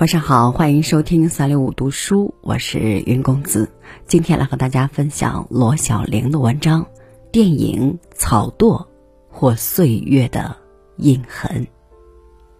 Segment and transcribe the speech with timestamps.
[0.00, 3.70] 晚上好，欢迎收听三六五读书，我是云公子。
[4.06, 6.82] 今天来和大家分享罗小玲的文章
[7.30, 8.86] 《电影草垛
[9.28, 10.56] 或岁月的
[10.96, 11.66] 印痕》，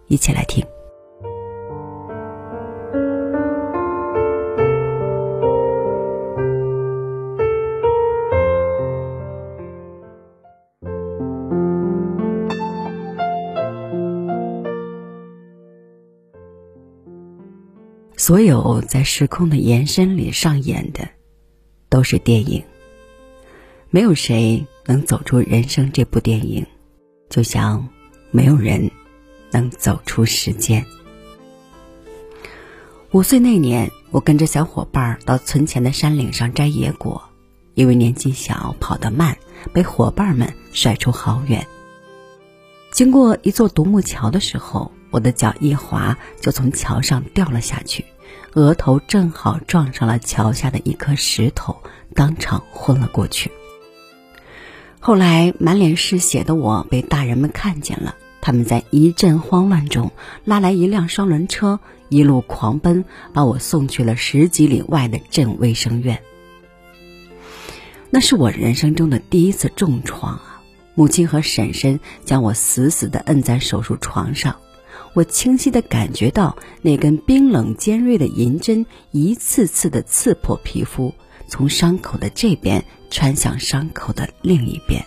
[0.05, 0.63] 一起来听。
[18.31, 21.09] 所有在时空的延伸里上演的，
[21.89, 22.63] 都是电影。
[23.89, 26.65] 没有谁能走出人生这部电影，
[27.29, 27.89] 就像
[28.31, 28.89] 没有人
[29.51, 30.85] 能走出时间。
[33.11, 37.21] 五岁那年，我跟着小伙伴到村前的山岭上摘野果，
[37.73, 39.37] 因为年纪小跑得慢，
[39.73, 41.67] 被伙伴们甩出好远。
[42.93, 44.93] 经过一座独木桥的时候。
[45.11, 48.05] 我的脚一滑，就从桥上掉了下去，
[48.53, 51.77] 额头正好撞上了桥下的一颗石头，
[52.13, 53.51] 当场昏了过去。
[54.99, 60.11] 后来满脸是血的我被大人们看见了，他们在一阵慌乱中
[60.43, 66.21] 拉来一辆双轮车，一路狂奔，把我送去了十几里外的镇卫生院。
[68.09, 70.61] 那是我人生中的第一次重创啊！
[70.93, 74.57] 母亲和婶婶将我死死地摁在手术床上。
[75.13, 81.13] 我清晰地感觉到那根冰冷尖锐的银针一次次地刺破皮肤，
[81.47, 85.03] 从伤口的这边穿向伤口的另一边。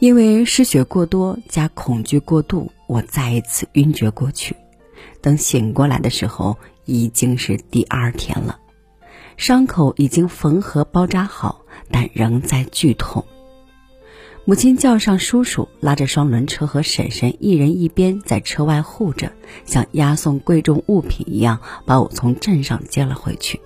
[0.00, 4.56] 因为失血过多加恐惧过度，我再一次晕厥过去。
[5.20, 8.58] 等醒过来的时候，已经是第二天了。
[9.36, 13.24] 伤口已经缝合包扎好，但仍在剧痛。
[14.46, 19.32] 母亲叫上叔叔，拉着双轮车和婶婶一人一边在车外护着，
[19.64, 23.60] 像押送贵重物品一样把我从镇上接了回去。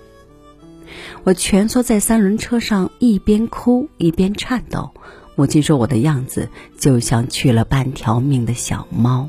[1.22, 4.90] 我蜷缩在三轮车上，一边哭一边颤抖。
[5.36, 9.28] 母亲说我的样子就像去了半条命的小猫。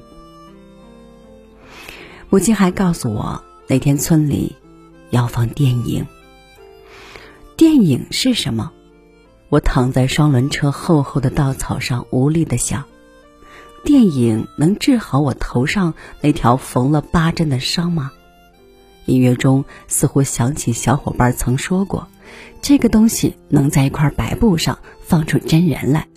[2.29, 4.55] 母亲还告诉我，那天村里
[5.09, 6.05] 要放电影。
[7.55, 8.73] 电影是什么？
[9.49, 12.85] 我躺在双轮车厚厚的稻草上，无力的想：
[13.83, 18.11] 电影能治好我头上那条缝了八针的伤吗？
[19.05, 22.07] 音乐中似乎想起小伙伴曾说过，
[22.61, 26.07] 这个东西能在一块白布上放出真人来，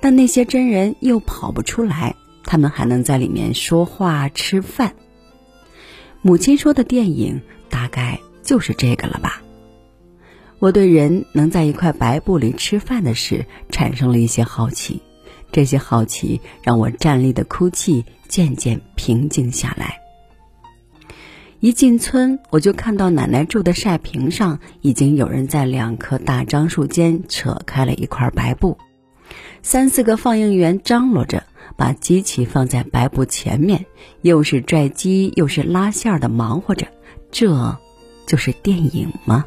[0.00, 4.94] 但那些真人又跑不出来，他们还能在里面说话吃饭。
[6.20, 9.40] 母亲说的电影大概就是这个了吧。
[10.62, 15.02] 我对人能在一块白布里吃饭的事产生了一些好奇，
[15.50, 19.98] 这些好奇让我站立的哭泣渐渐平静下来。
[21.58, 28.78] 一进村，我就看到奶奶住的晒坪上已经有人在两棵大樟树间扯开了一块白布，
[29.62, 31.42] 三四个放映员张罗着
[31.76, 33.86] 把机器放在白布前面，
[34.20, 36.86] 又是拽机又是拉线的忙活着，
[37.32, 37.80] 这
[38.28, 39.44] 就是电影吗？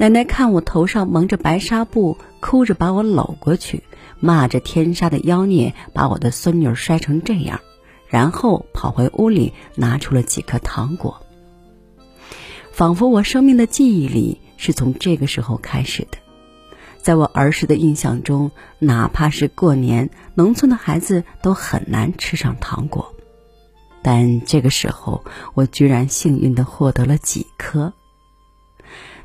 [0.00, 3.82] 奶奶看我头上蒙着白纱布，哭着把我搂过去，
[4.20, 7.60] 骂着天杀的妖孽把我的孙女摔成这样，
[8.06, 11.20] 然后跑回屋里拿出了几颗糖果。
[12.70, 16.18] 仿佛我生命的记忆里是从这个时候开始的。
[17.02, 23.16] 在我儿时的印象中，哪怕是过年，农村的孩子都很难吃上糖果，
[24.00, 27.92] 但这个时候我居然幸运地获得了几颗。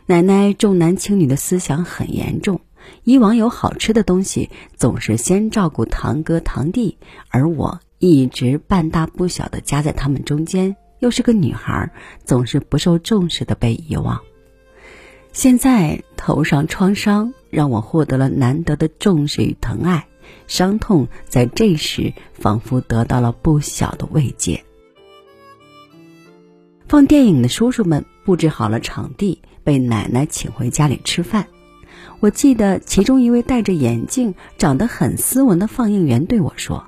[0.06, 2.60] 奶奶重男轻女的思想很严重，
[3.06, 6.98] 以往有好吃的东西，总是先照顾堂哥堂弟，
[7.30, 11.90] 而我一直半大不小的夹在他们中间，又是个女孩，
[12.26, 14.20] 总是不受重视的被遗忘。
[15.32, 20.06] 现在头上创伤让我获得了难得的重视与疼爱，
[20.48, 24.62] 伤痛在这时仿佛得到了不小的慰藉。
[26.90, 29.42] 放电影的叔叔们布置好了场地。
[29.64, 31.48] 被奶奶请回家里吃饭，
[32.20, 36.86] 我记得其中一位戴着眼镜、长得很斯文的放映员对我说：“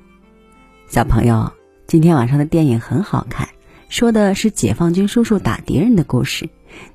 [0.88, 1.52] 小朋友，
[1.86, 3.48] 今天晚上的电影很好看，
[3.88, 6.48] 说的是解放军叔叔打敌人的故事。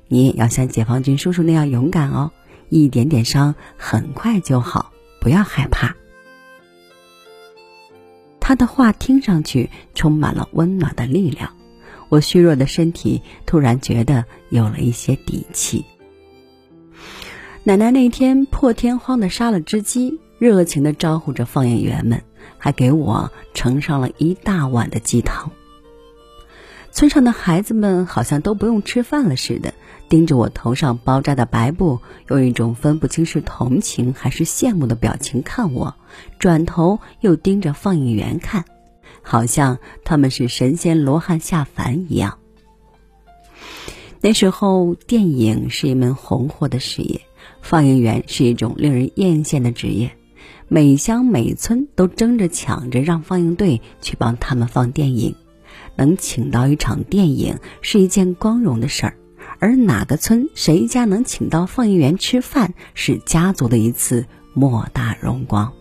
[0.08, 2.30] 你也要像解放军叔叔那样勇敢哦，
[2.68, 5.96] 一点点伤很快就好，不要害怕。”
[8.38, 11.56] 他的话听上去充满了温暖的力量。
[12.12, 15.86] 我虚弱的身体突然觉得有了一些底气。
[17.64, 22.22] 奶奶那天破天荒的杀了只鸡，热情的招呼着放映员们，
[22.58, 25.50] 还给我盛上了一大碗的鸡汤。
[26.90, 29.72] 村上的孩子们好像都不用吃饭了似的，
[30.10, 31.98] 盯着我头上包扎的白布，
[32.28, 35.94] 用一种分不清是同情还是羡慕的表情看我，
[36.38, 38.66] 转头又盯着放映员看，
[39.22, 42.38] 好像他们是神仙罗汉下凡一样。
[44.20, 47.20] 那时候，电影是一门红火的事业，
[47.60, 50.16] 放映员是一种令人艳羡的职业，
[50.68, 55.34] 每乡每村都争着抢着让放映队去帮他们放电影。
[55.96, 59.16] 能请到一场电影是一件光荣的事儿，
[59.58, 65.72] 而哪个村谁家能请到放映员吃饭，是家族的一次莫大荣光。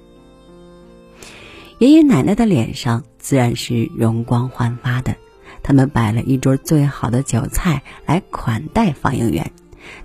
[1.78, 5.15] 爷爷奶奶的脸上自然是容光焕发的，
[5.63, 9.51] 他们摆了一桌最好的酒菜来款待放映员，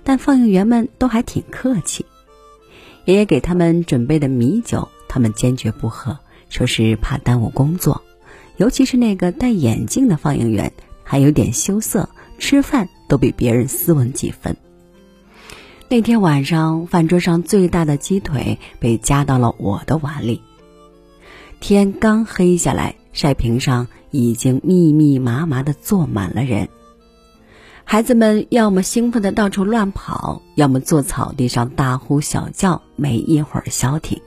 [0.03, 2.05] 但放映员们都还挺客气。
[3.05, 6.19] 爷爷给他们准备的米酒，他们坚决不喝，
[6.49, 8.03] 说是怕耽误工作。
[8.57, 10.71] 尤其是那个戴眼镜的放映员，
[11.03, 14.55] 还有点羞涩，吃饭都比别人斯文几分。
[15.89, 20.41] 那天晚上，饭桌上最大的鸡腿被夹到了我的碗里。
[21.61, 26.69] 天刚黑下来，晒屏上已经密密麻麻的坐满了人。
[27.83, 34.21] 孩子们要么兴奋的到处乱跑，要么坐草地上大呼小叫，没一会儿消停。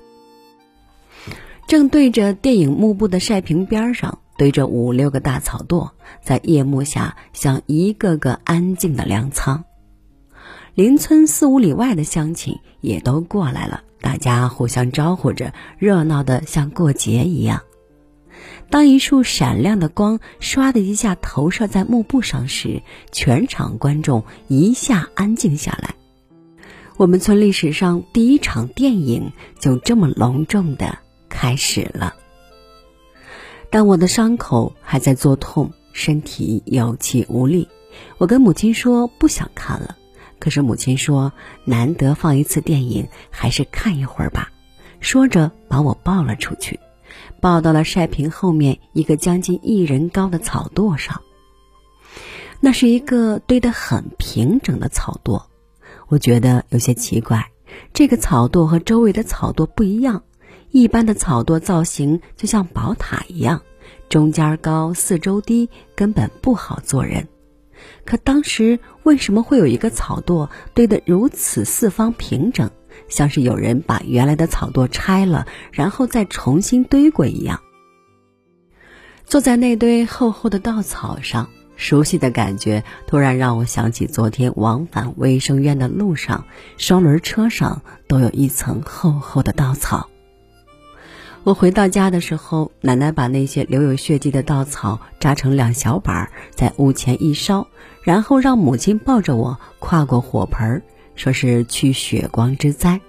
[1.68, 5.90] 正对着电影幕布的晒屏边上堆着五六个大草垛，
[6.20, 9.62] 在夜幕下像一个个安静的粮仓。
[10.74, 17.62] 邻村四五里外的乡亲也都过来了，大家互相招呼着，热闹的像过节一样。
[18.70, 22.82] 当一束闪亮的光唰的一下投射在幕布上时，
[23.12, 25.94] 全场观众一下安静下来。
[26.96, 30.98] 我们村历史上第一场电影就这么隆重的。
[31.32, 32.14] 开始了。
[33.70, 37.68] 当我的伤口还在作痛，身体有气无力，
[38.18, 39.96] 我跟母亲说不想看了。
[40.40, 41.32] 可是母亲说
[41.64, 44.50] 难得放一次电影，还是看一会儿吧。
[45.00, 46.80] 说着把我抱了出去，
[47.40, 51.22] 抱到了晒屏后面一个将近一人高的草垛上。
[52.60, 55.42] 那是一个堆得很平整的草垛，
[56.08, 57.50] 我觉得有些奇怪，
[57.94, 60.22] 这个草垛和周围的草垛不一样。
[60.70, 63.62] 一般的草垛造型就像宝塔一样，
[64.08, 67.26] 中间高，四周低，根本不好坐人。
[68.04, 72.70] 可当时为什么会有一个草垛堆得如此四方平整，
[73.10, 77.60] 像是有人把原来的草垛拆了，然后再重新堆过一样？
[79.26, 86.46] 坐在那堆厚厚的稻草上，熟悉的感觉突然让我想起昨天往返卫生院的路上，
[86.78, 90.08] 双轮车上都有一层厚厚的稻草。
[91.42, 97.66] 我回到家的时候，奶奶把那些留有血迹的稻草扎成两小板，在屋前一烧，
[98.02, 100.82] 然后让母亲抱着我跨过火盆儿，
[101.20, 103.02] 说是去血光之灾。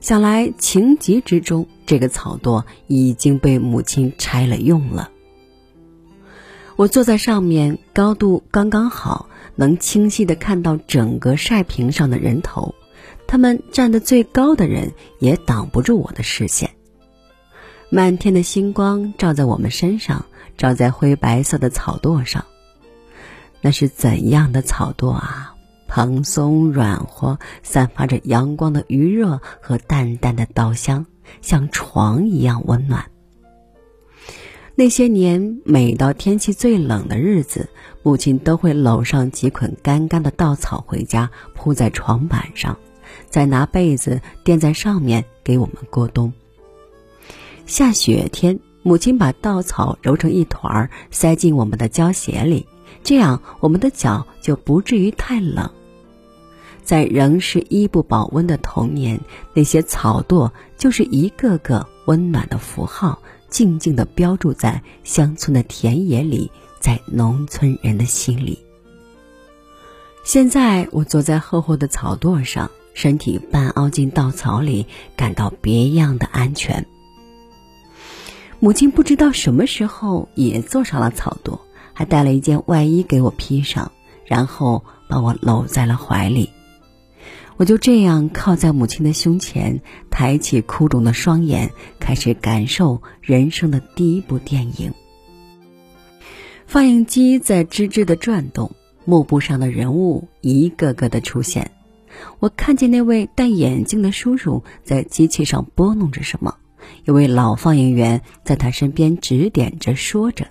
[0.00, 5.10] 想来情急之中，这个草垛已经被母亲拆了用了。
[6.76, 12.74] 我坐在上面，高度刚刚好，能清晰的看到整个晒屏上的人头，
[13.26, 16.70] 他们站得最高的人也挡不住我的视线。
[17.90, 20.24] 满天的星光照在我们身上，
[20.56, 22.46] 照在灰白色的草垛上。
[23.60, 25.53] 那是怎样的草垛啊！
[25.86, 31.06] 蓬松软和，散发着阳光的余热和淡淡的稻香，
[31.40, 33.04] 像床一样温暖。
[34.76, 37.68] 那些年，每到天气最冷的日子，
[38.02, 42.76] 母亲都会搂上几捆干干的稻草回家，铺在床板上，
[43.30, 46.32] 再拿被子垫在上面给我们过冬。
[47.66, 52.66] 下雪天，母亲把稻草揉成一团儿，塞进我们的胶鞋里，
[53.02, 55.70] 这样我们的脚就不至于太冷。
[56.82, 59.20] 在仍是衣不保温的童年，
[59.54, 68.58] 那些草垛就是一个个温暖的符号，静静地标注在乡村的田野里，在农村人的心里。
[70.24, 74.86] 现在我坐在厚厚的草垛上，身体半凹进稻草里，
[75.16, 76.86] 感到别样的安全。
[78.60, 81.60] 母亲不知道什么时候也坐上了草垛，
[81.94, 83.92] 还带了一件外衣给我披上，
[84.26, 86.50] 然后把我搂在了怀里。
[87.56, 91.70] 我就这样靠在母亲的胸前，抬起哭肿的双眼，
[92.00, 94.92] 开始感受人生的第一部电影。
[96.66, 98.72] 放映机在吱吱的转动，
[99.04, 101.70] 幕布上的人物一个个的出现。
[102.40, 106.56] 我看见那位戴眼镜的叔叔在机器上拨弄着什么。
[107.04, 110.46] 一位老放映员在他身边指点着，说着：“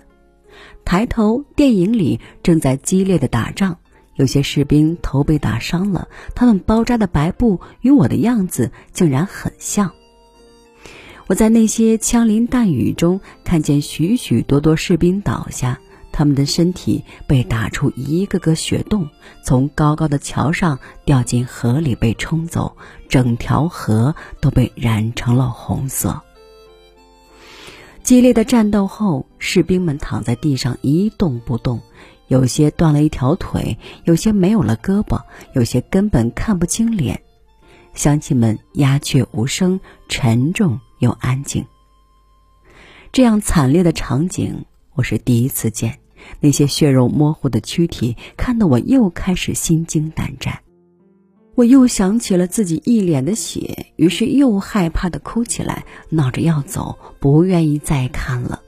[0.84, 3.78] 抬头，电影里正在激烈的打仗，
[4.14, 9.92] 有些士兵头被打伤了，他们包扎的白布与我的样子竟然很像。
[11.26, 15.80] 我在那些枪林弹雨中看见许许多多士兵倒下，
[16.12, 19.08] 他们的身体被打出一个个血洞，
[19.42, 22.76] 从高高的桥上掉进河里被冲走，
[23.08, 26.22] 整条河都被染成了红色。
[28.04, 31.80] 激烈的战斗后，士兵们躺在地上一动不动，
[32.28, 35.22] 有些断了一条腿，有些没有了胳膊，
[35.54, 37.22] 有些根本看不清脸。
[37.94, 41.64] 乡亲们鸦雀无声，沉重又安静。
[43.10, 46.00] 这样惨烈的场景，我是第一次见。
[46.40, 50.60] 那些血肉模糊的躯体，看得我又开始心惊胆战。
[51.54, 58.62] 我又想起了自己一脸的血，于是又害怕的哭起来，闹着要走，不愿意再看了。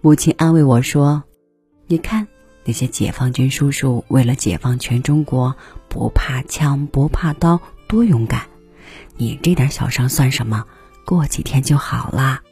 [0.00, 1.24] 母亲安慰我说
[1.88, 2.28] ：“你看
[2.64, 5.56] 那些解放军叔叔，为了解放全中国，
[5.88, 8.42] 不怕枪，不怕刀。”多勇敢！
[9.16, 10.64] 你这点小伤算什么？
[11.04, 12.42] 过几天就好啦。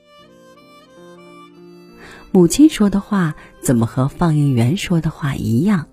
[2.30, 5.88] 母亲说的话怎么和放映员说的话一样？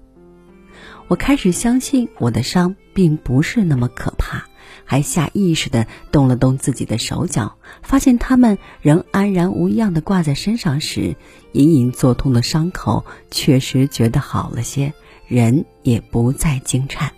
[1.07, 4.45] 我开始相信我的伤并不是那么可怕，
[4.85, 11.15] 还下意识的动了动自己的手脚，发现他们仍安然无恙的挂在身上时，
[11.51, 14.93] 隐隐作痛的伤口确实觉得好了些，
[15.27, 17.13] 人也不再惊颤。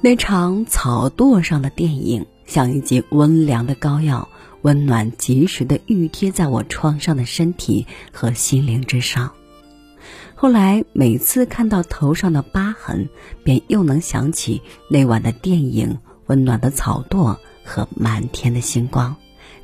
[0.00, 4.28] 那场草垛上的电影像一剂温凉的膏药，
[4.62, 9.32] 温暖及时的愈贴在我创伤的身体和心灵之上。
[10.40, 13.10] 后来每次看到头上的疤痕，
[13.44, 19.14] 便又能想起那晚的电影、温暖的草垛和满天的星光，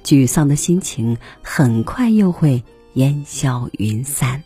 [0.04, 4.42] 沮丧的心情很快又会烟消云散。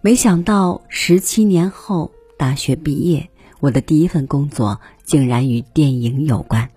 [0.00, 3.28] 没想到十七年后大学毕业。
[3.60, 6.70] 我的第一份工作竟然与电影有关，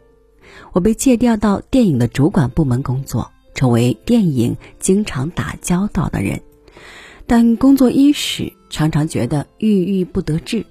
[0.73, 6.41] 我被借调到电影的主管部门工作，成为电影经常打交道的人。
[7.27, 10.65] 但工作伊始，常常觉得郁郁不得志。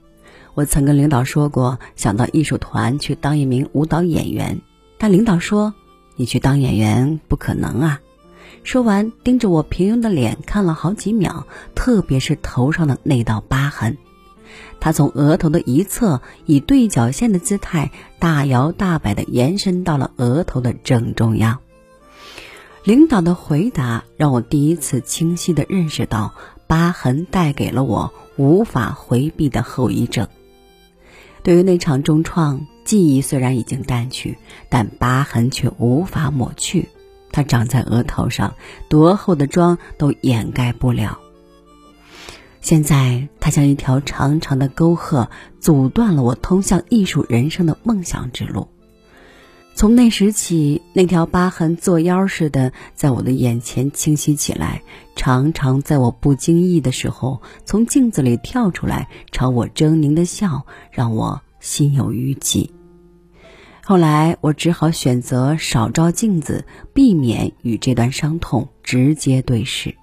[0.55, 4.61] 我曾跟领导说过，想到艺术团去当一名舞蹈演员，
[4.97, 5.75] 但领导说
[6.15, 8.01] ：“你去当演员不可能啊。”
[8.63, 13.99] 说完，盯着我平庸的脸看了好几秒，特别是头上的那道疤痕。
[14.79, 21.59] 他从额头的一侧以对角线的姿态大摇大摆地延伸到了额头的正中央。
[22.85, 26.35] 领导的回答让我第一次清晰地认识到，
[26.67, 30.29] 疤痕带给了我无法回避的后遗症。
[31.43, 34.37] 对于那场重创，记忆虽然已经淡去，
[34.69, 36.91] 但疤痕却无法抹去。
[37.33, 38.55] 它长在额头上，
[38.91, 41.19] 多厚的妆都掩盖不了。
[42.61, 48.69] 现在，它像一条长长的沟壑，阻断了我通向艺术人生的梦想之路。
[49.77, 54.81] 从那时起，那条疤痕作妖似的在我的眼前清晰起来，
[55.17, 62.71] 常常在我不经意的时候从镜子里跳出来，朝我狰狞的笑，让我心有余悸。
[63.83, 66.65] 后来，我只好选择少照镜子，
[66.95, 69.95] 避免与这段伤痛直接对视。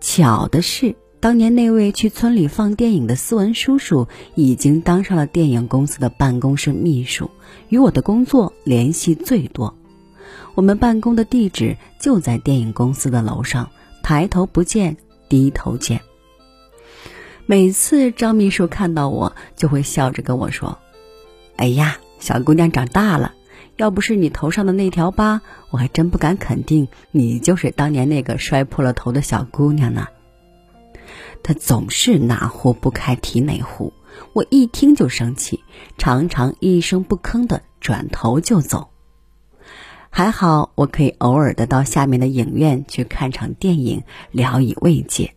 [0.00, 0.94] 巧的是。
[1.20, 7.30] 当年那位去村里放电影的斯文叔叔，已经当上了电影公司的办公室秘书，
[7.68, 9.76] 与我的工作联系最多。
[10.54, 13.70] 我们办公的地址就在电影公司的楼上，
[14.02, 14.96] 抬头不见
[15.28, 16.00] 低头见。
[17.44, 20.78] 每次张秘书看到我，就会笑着跟我说
[21.56, 23.34] ：“哎呀，小姑娘长大了，
[23.76, 30.06] 要不是你头上的那条疤，我还真不敢肯定你就是当年那个摔破了头的小姑娘呢。”
[31.42, 33.92] 他总是哪壶不开提哪壶，
[34.32, 35.60] 我一听就生气，
[35.98, 38.88] 常常一声不吭的转头就走。
[40.10, 44.02] 还好我可以偶尔的到下面的影院去看场电影，
[44.32, 45.34] 聊以慰藉。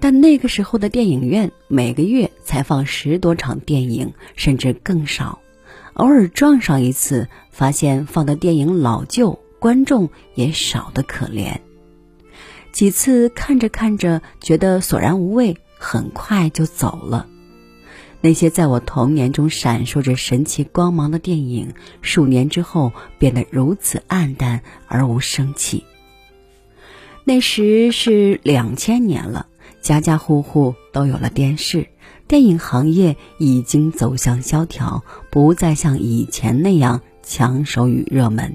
[0.00, 5.40] 但那个时候的电影院每个月才放十多场电影，甚至更少。
[5.94, 11.58] 偶尔撞上一次，发现放的电影老旧，观众也少得可怜。
[12.78, 17.26] 几次看着看着，觉得索然无味，很快就走了。
[18.20, 25.82] 那些在我童年中闪烁着神奇光芒的电影，数年之后变得如此暗淡而无生气。
[27.24, 29.48] 那时是两千年了，
[29.82, 31.88] 家家户户都有了电视，
[32.28, 38.54] 电影行业已经走向萧条，不再像以前那样抢手与热门。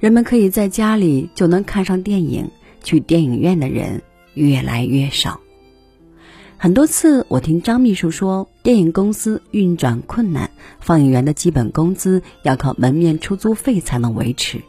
[0.00, 2.50] 人们可以在家里就能看上电影，
[2.82, 4.02] 去电影院的人
[4.34, 5.40] 越来越少。
[6.56, 14.60] 很多次，我听张秘书说，电影公司运转困难，放映员的基本工资要靠门面出租费才能维持。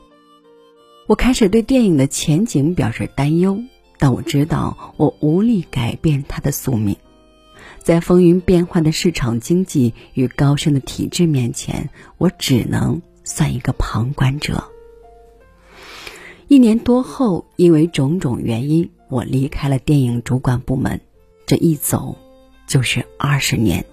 [1.08, 3.60] 我开始对电影的前景表示担忧，
[3.98, 6.96] 但我知道我无力改变它的宿命。
[7.80, 14.71] 在风云变幻的市场经济与高深的体制面前，我只能算一个旁观者。
[16.52, 21.00] 一年多后，因为种种原因，我离开了电影主管部门。
[21.46, 22.18] 这一走，
[22.68, 23.86] 就是二十年。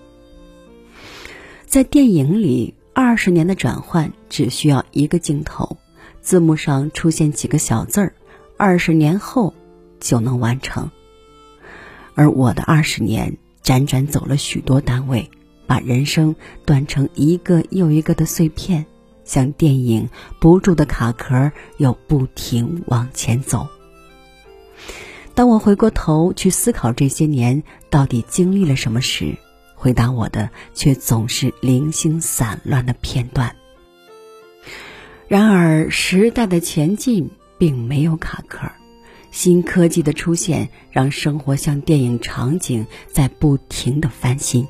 [1.66, 5.76] 在电影里，二十年的转换只需要一个镜头，
[6.20, 8.14] 字幕上出现几个小字儿，
[8.56, 9.54] 二十年后
[10.00, 10.90] 就能完成。
[12.16, 15.30] 而我的二十年，辗转走了许多单位，
[15.68, 16.34] 把人生
[16.66, 18.84] 断成一个又一个的碎片，
[19.28, 20.08] 像电影
[20.40, 23.68] 不住的卡壳，又不停往前走。
[25.34, 29.36] 当我回过头去思考这些年到底经历了什么时，
[29.76, 33.54] 回答我的却总是零星散乱的片段。
[35.28, 38.70] 然而，时代的前进并没有卡壳，
[39.30, 44.66] 新科技的出现让生活像电影场景在不停的翻新。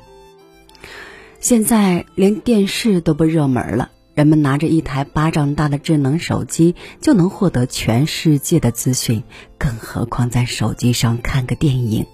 [1.39, 3.91] 现在连电视都不热门了。
[4.19, 9.23] 人们拿着一台巴掌大的智能手机就能获得全世界的资讯，
[9.57, 12.05] 更何况在手机上看个电影。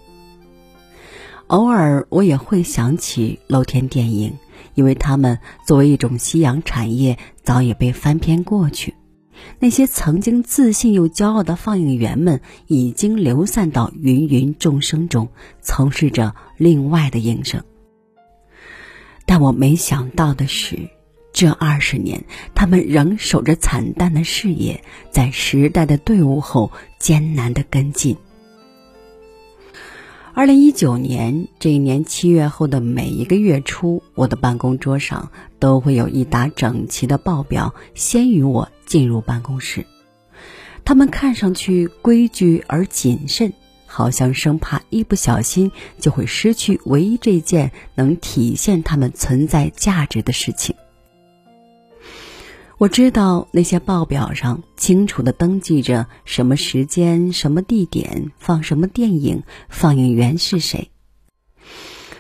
[1.48, 4.38] 偶尔我也会想起露天电影，
[4.76, 8.94] 因为他们作为一种夕阳产业，早已被翻篇过去。
[9.58, 17.64] 那些曾经自信又骄傲的放映员们，已经流散到芸芸众生中，从事着另外的营生。
[19.26, 20.92] 但我没想到的是。
[21.36, 22.24] 这二十年，
[22.56, 28.16] 他们仍守着惨淡的事业，在时代的队伍后艰难的跟进。
[30.34, 39.86] 二零一九年这一年七月后的每一个月初，我的办公桌上都会有一沓整齐的报表，先于我进入办公室。
[40.86, 43.52] 他们看上去规矩而谨慎，
[43.86, 50.78] 好像生怕一不小心就会失去唯一这件能体现他们存在价值的事情。
[52.78, 60.92] 我知道那些报表上清楚的登记着什么时间、什么地点放什么电影，放映员是谁。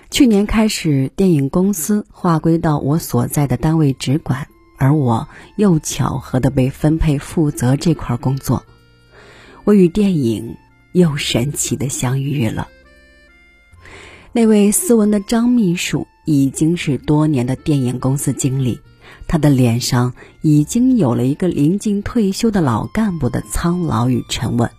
[0.10, 8.64] 去年开始，电影公司划归到我所在的单位直管，而我又巧合的被分配负责这块工作。
[9.66, 10.56] 我与电影
[10.94, 12.70] 又神奇的相遇了。
[14.32, 18.80] 那位斯文的张秘书已经是多年的电影公司经理。
[19.28, 24.70] 他的脸上已经有了一个临近退休的老干部的苍老与沉稳，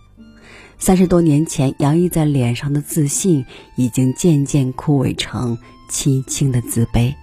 [0.79, 5.57] 三十多年前洋溢在脸上的自信，已经渐渐枯萎成
[5.89, 7.13] 凄清的自卑。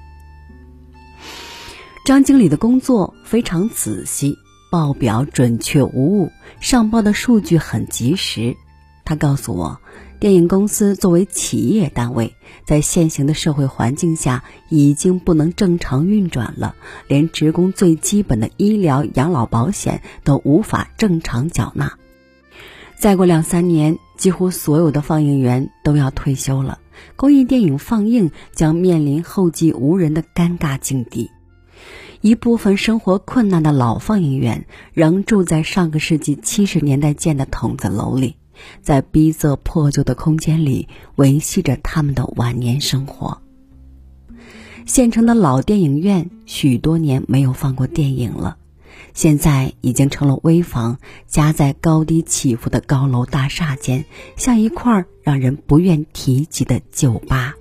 [2.04, 4.37] 张经理的工作非常仔细，
[4.70, 8.56] 报表准确无误，上报的数据很及时。
[9.04, 9.80] 他告诉我。
[10.24, 12.34] 电影公司作为企业单位，
[12.64, 16.76] 在现行的社会环境下，已经不能正常运转了，
[17.08, 21.98] 连职工最基本的医疗养老保险都无法正常缴纳。
[22.98, 26.78] 再过两三年，几乎所有的放映员都要退休了，
[27.16, 31.30] 公益电影放映将面临后继无人的尴尬境地。
[32.22, 38.37] 一部分生活困难的老放映员仍住在上个世纪七十年代建的筒子楼里。
[38.83, 43.40] 在逼仄破旧的空间里维系着他们的晚年生活。
[44.87, 48.59] 县城的老电影院许多年没有放过电影了，
[49.14, 54.05] 现在已经成了危房，夹在高低起伏的高楼大厦间，
[54.37, 57.55] 像一块让人不愿提及的旧疤。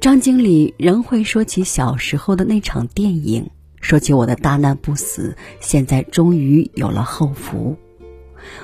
[0.00, 3.50] 张经理仍会说起小时候的那场电影，
[3.80, 7.76] 说起我的大难不死，现在终于有了后福。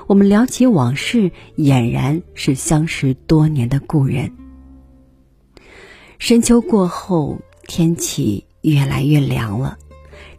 [0.07, 4.33] 我们聊起往事，俨然是相识多年的故人。
[6.19, 9.79] 深秋过后，天气越来越凉了。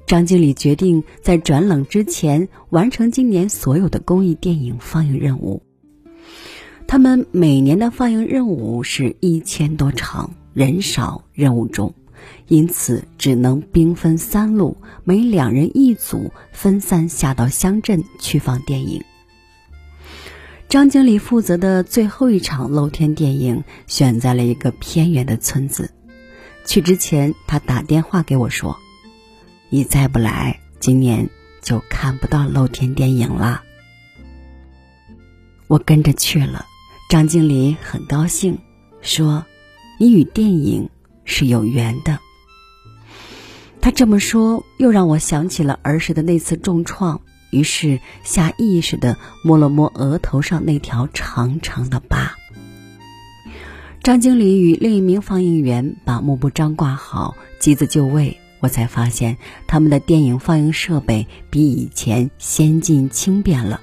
[0.07, 5.63] 张经理决定在转冷之前完成今年所有的公益电影放映任务。
[6.87, 11.95] 他们每年的放映任务是一千多场，人少任务重，
[12.47, 19.03] 因此只能兵分三路，每两人一组，分散下到乡镇去放电影。
[20.67, 25.91] 张经理负责的最后一场露天电影选在了一个偏远的村子。
[26.65, 28.77] 去之前，他打电话给我说
[29.69, 31.29] ：“你再不来，今年
[31.61, 33.61] 就看不到露天电影了。
[35.67, 36.65] 我跟着去了，
[37.09, 38.57] 张经理很高兴，
[39.01, 39.45] 说
[39.99, 40.89] ：“你与电影
[41.23, 42.19] 是有缘的。”
[43.79, 52.35] 他这么说，又让我想起了儿时的那次重创，于是下意识的摸了摸额头上那条长长的疤。
[54.03, 58.37] 张经理与另一名放映员把幕布张挂好，机子就位。
[58.61, 63.81] 我才发现他们的电影放映设备比以前先进轻便了。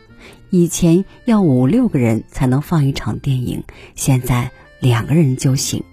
[0.51, 5.85] 以前要五六个人才能放一场电影，现在两个人就行。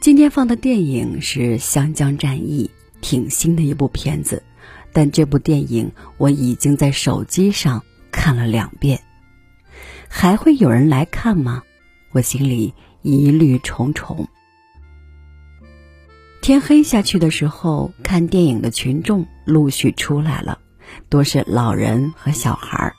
[0.00, 4.42] 今天放的电影是《湘江战役》，挺新的一部片子，
[4.96, 9.02] 但这部电影我已经在手机上看了两遍。
[10.08, 11.64] 还会有人来看吗？
[12.12, 14.26] 我心里疑虑重重。
[16.40, 20.60] 天黑下去的时候，看电影的群众陆续出来了，
[21.10, 22.94] 多是老人和小孩儿。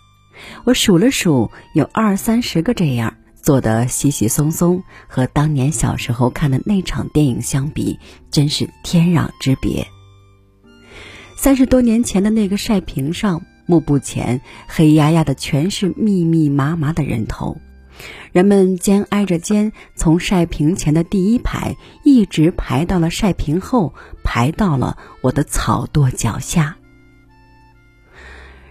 [0.65, 7.97] 我数了数，有二三十个这样，坐得稀稀松松，和当年小时候看的那场电影相比，
[8.29, 9.87] 真是天壤之别。
[11.37, 17.61] 三十多年前的那个晒屏上，幕布前黑压压的全是密密麻麻的人头。
[18.31, 26.75] 人们肩挨着肩，从晒屏前的第一排一直排到了晒屏后，排到了我的草垛脚下。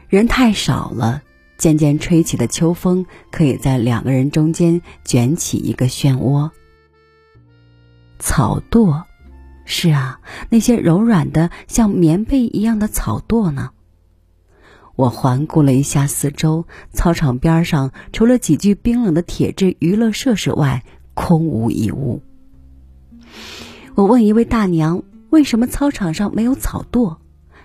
[0.09, 1.23] 人太少了，
[1.59, 6.51] 渐渐吹起的秋风可以在两个人中间卷起一个漩涡。
[8.19, 9.05] 草垛，
[9.67, 13.71] 是啊，那些柔软的像棉被一样的草垛呢？
[14.95, 22.23] 我环顾了一下四周，操场边上除了几具冰冷的铁质娱乐设施外，空无一物。
[23.95, 27.17] 我问一位大娘：“为什么操场上没有草垛？”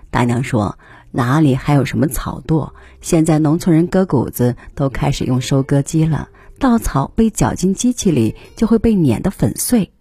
[0.09, 0.77] 大娘说
[1.11, 2.73] ：“哪里还有什么草垛？
[2.99, 9.91] 现在农村人割谷子都开始用收割机了，稻草被搅进机器里就会被碾得粉碎，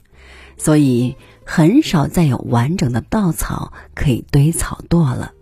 [0.63, 5.33] 所以很少再有完整的稻草可以堆草垛了。”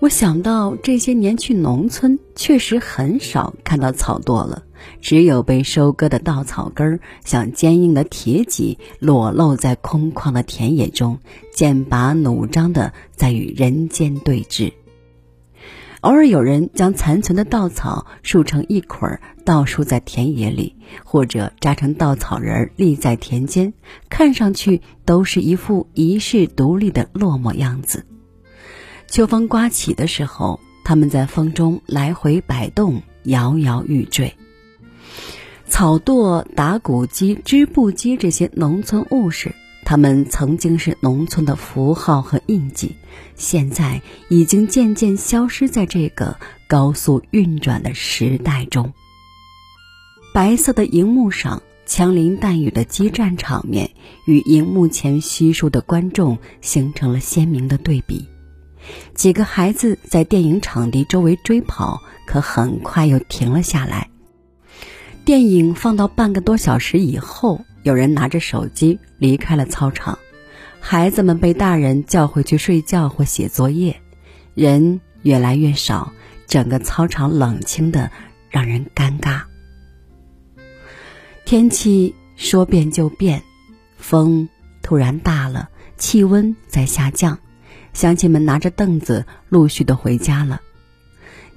[0.00, 4.64] 我想到这些年去农村，确实很少看到草垛了，
[5.02, 11.18] 只有被收割的稻草根儿，像坚硬的铁脊，裸露在空旷的田野中，
[11.54, 14.72] 剑拔弩张的在与人间对峙。
[16.02, 23.72] 偶尔有人将残存的稻草束成一捆儿，倒竖在田野里，或者扎成稻草人立在田间，
[24.10, 28.04] 看上去都是一副遗世独立的落寞样子。
[29.06, 34.34] 秋风刮起的时候，他们在风中来回摆动，摇摇欲坠。
[35.68, 39.54] 草垛、打谷机、织布机这些农村物事，
[39.92, 42.96] 他们曾经是农村的符号和印记，
[43.36, 44.00] 现在
[44.30, 48.94] 已经渐渐消失在这个高速运转的时代中。
[50.32, 53.90] 白色的荧幕上，枪林弹雨的激战场面
[54.24, 58.26] 与荧幕前稀疏的观众形成了鲜明的对比。
[59.14, 64.08] 几个孩子在电影场地周围追跑，可很快又停了下来。
[65.26, 70.18] 电影放到半个多小时以后，有人拿着手机离开了操场，
[70.80, 74.00] 孩子们被大人叫回去睡觉或写作业，
[74.54, 76.12] 人越来越少，
[76.46, 78.10] 整个操场冷清的
[78.50, 79.42] 让人尴尬。
[81.44, 83.42] 天气说变就变，
[83.96, 84.48] 风
[84.80, 87.38] 突然大了，气温在下降。
[87.92, 90.62] 乡亲们拿着凳子陆续的回家了，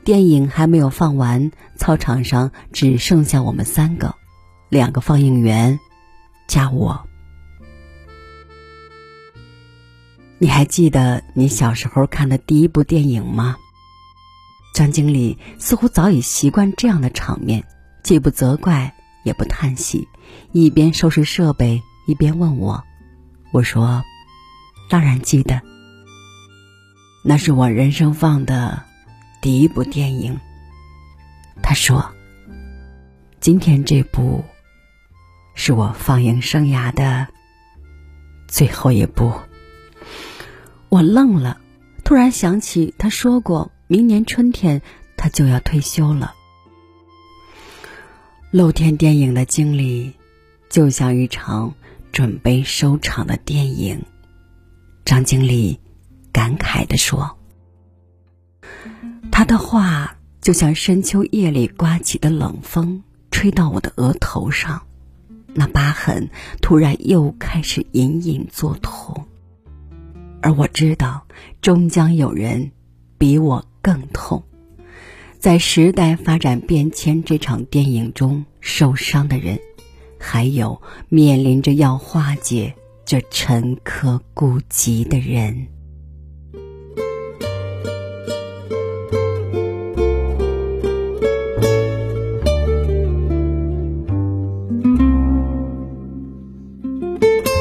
[0.03, 4.15] 电影还没有放完，操场上只剩下我们三个，
[4.67, 5.79] 两个放映员，
[6.56, 7.06] 加我。
[10.38, 13.58] 你还记得你小时候看的第一部电影吗？
[14.74, 17.62] 张经理似乎早已习惯这样的场面，
[18.04, 20.08] 既不责怪也不叹息，
[20.54, 22.82] 一边收拾设备一边问我。
[23.52, 24.02] 我说
[24.89, 25.62] ：“当然记得。”
[27.22, 28.82] 那是我人生放的
[29.41, 30.39] 第一部电影。
[31.62, 32.10] 他说
[33.41, 34.41] ：“今天这部
[35.56, 37.28] 是我放映生涯的
[38.48, 39.34] 最后一部。”
[40.89, 41.60] 我愣了，
[42.04, 44.80] 突然想起他说过，明年春天
[45.18, 46.36] 他就要退休了。
[48.52, 50.13] 露天电影的经历，
[50.70, 51.74] 就像一场
[52.12, 54.00] 准备收场的电影。
[55.04, 55.80] 张经理。
[56.32, 57.38] 感慨地说
[59.32, 64.86] ：“他的话就像深秋夜里刮起的冷风，吹到我的额头上，
[65.58, 66.30] 那疤痕
[66.62, 69.26] 突然又开始隐隐作痛，
[70.41, 71.26] 而我知道，
[71.62, 72.72] 终将有人
[73.18, 74.44] 比我更痛。
[75.39, 79.58] 在时代发展变迁这场电影中受伤的人，
[80.20, 85.68] 还有面临着要化解这沉疴痼疾的人。
[97.21, 97.55] Música